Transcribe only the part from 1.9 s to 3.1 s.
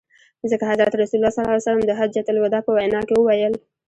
حجة الوداع په وینا